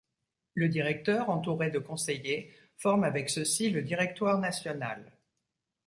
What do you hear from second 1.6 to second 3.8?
de conseillers, forme avec ceux-ci